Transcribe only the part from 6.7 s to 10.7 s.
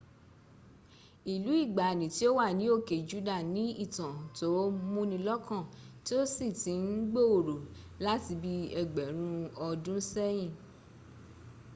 ń gbòòrò láti bí ẹgbẹ̀rún ọdúnsẹ́yìn